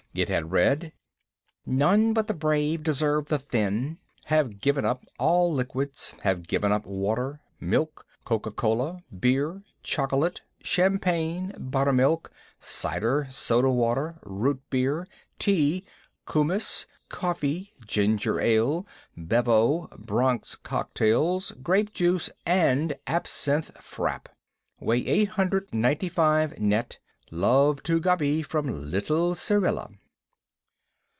[0.13, 0.91] It had read:
[1.65, 3.97] None but the brave deserve the thin.
[4.25, 6.13] Have given up all liquids.
[6.23, 12.29] Have given up water, milk, coca cola, beer, chocolate, champagne, buttermilk,
[12.59, 15.07] cider, soda water, root beer,
[15.39, 15.85] tea,
[16.25, 24.27] koumyss, coffee, ginger ale, bevo, Bronx cocktails, grape juice, and absinthe frappé.
[24.77, 26.99] Weigh eight hundred ninety five net.
[27.33, 29.89] Love to Gubby from little Syrilla.